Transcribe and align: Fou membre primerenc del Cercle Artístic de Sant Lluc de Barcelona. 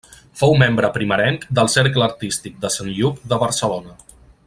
Fou 0.39 0.53
membre 0.61 0.89
primerenc 0.95 1.45
del 1.59 1.69
Cercle 1.75 2.07
Artístic 2.09 2.59
de 2.65 2.73
Sant 2.79 2.93
Lluc 3.01 3.21
de 3.35 3.41
Barcelona. 3.47 3.99